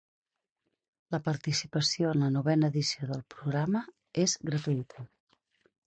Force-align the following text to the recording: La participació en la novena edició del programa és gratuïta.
La 1.15 1.19
participació 1.27 2.15
en 2.15 2.25
la 2.25 2.31
novena 2.39 2.73
edició 2.73 3.13
del 3.13 3.23
programa 3.35 3.87
és 4.27 4.39
gratuïta. 4.53 5.11